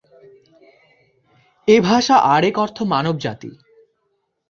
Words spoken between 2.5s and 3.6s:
অর্থ মানবজাতি।